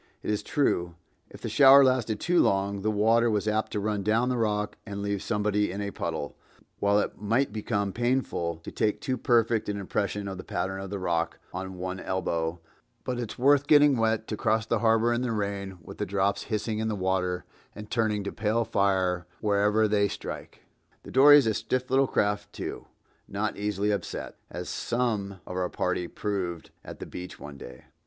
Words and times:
It 0.23 0.31
is 0.31 0.41
true, 0.41 0.95
if 1.29 1.41
the 1.41 1.47
shower 1.47 1.83
lasted 1.83 2.19
too 2.19 2.39
long, 2.41 2.81
the 2.81 2.89
water 2.89 3.29
was 3.29 3.47
apt 3.47 3.71
to 3.73 3.79
run 3.79 4.01
down 4.01 4.29
the 4.29 4.35
rock 4.39 4.75
and 4.83 5.03
leave 5.03 5.21
somebody 5.21 5.71
in 5.71 5.79
a 5.79 5.91
puddle, 5.91 6.35
while 6.79 6.97
it 6.99 7.21
might 7.21 7.53
become 7.53 7.93
painful 7.93 8.55
to 8.63 8.71
take 8.71 8.99
too 8.99 9.15
perfect 9.15 9.69
an 9.69 9.77
impression 9.79 10.27
of 10.27 10.39
the 10.39 10.43
pattern 10.43 10.81
of 10.81 10.89
the 10.89 10.97
rock 10.97 11.37
on 11.53 11.75
one 11.77 11.99
elbow, 11.99 12.59
but 13.03 13.19
it's 13.19 13.37
worth 13.37 13.67
getting 13.67 13.95
wet 13.95 14.25
to 14.29 14.35
cross 14.35 14.65
the 14.65 14.79
harbor 14.79 15.13
in 15.13 15.21
the 15.21 15.31
rain 15.31 15.77
with 15.83 15.99
the 15.99 16.05
drops 16.07 16.45
hissing 16.45 16.79
in 16.79 16.87
the 16.87 16.95
water 16.95 17.45
and 17.75 17.91
turning 17.91 18.23
to 18.23 18.31
pale 18.31 18.65
fire 18.65 19.27
wherever 19.39 19.87
they 19.87 20.07
strike. 20.07 20.63
The 21.03 21.11
dory 21.11 21.37
is 21.37 21.45
a 21.45 21.53
stiff 21.53 21.91
little 21.91 22.07
craft, 22.07 22.53
too, 22.53 22.87
not 23.27 23.55
easily 23.55 23.91
upset, 23.91 24.35
as 24.49 24.67
some 24.67 25.41
of 25.45 25.55
our 25.55 25.69
party 25.69 26.07
proved 26.07 26.71
at 26.83 26.97
the 26.99 27.05
beach 27.05 27.39
one 27.39 27.59
day. 27.59 27.83